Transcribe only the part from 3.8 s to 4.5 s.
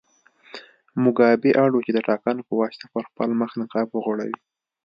وغوړوي.